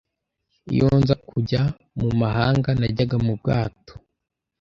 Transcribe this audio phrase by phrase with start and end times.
[0.73, 1.61] Iyo nza kujya
[1.99, 3.93] mu mahanga, najyaga mu bwato.